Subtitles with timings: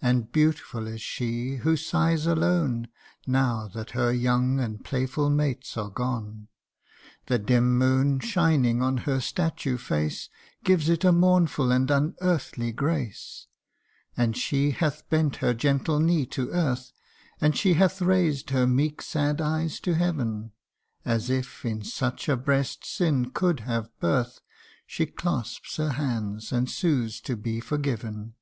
[0.00, 2.86] And beautiful is she, who sighs alone
[3.26, 6.46] Now that her young and playful mates are gone:
[7.26, 10.28] The dim moon, shining on her statue face,
[10.62, 13.48] Gives it a mournful and unearthly grace;
[14.16, 16.92] And she hath bent her gentle knee to earth;
[17.40, 20.52] And she hath raised her meek sad eyes to heaven
[21.04, 24.40] As if in such a breast sin could have birth,
[24.86, 28.34] She clasps her hands, and sues to be forgiven.